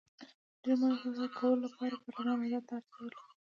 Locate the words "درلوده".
2.97-3.19